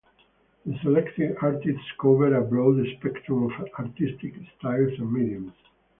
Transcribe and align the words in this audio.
The 0.65 0.79
selected 0.81 1.37
artists 1.43 1.85
cover 1.99 2.33
a 2.33 2.41
broad 2.43 2.83
spectrum 2.97 3.51
of 3.51 3.67
artistic 3.77 4.33
styles 4.57 4.97
and 4.97 5.13
mediums. 5.13 5.53